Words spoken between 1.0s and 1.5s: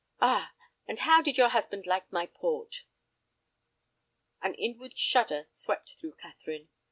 how did your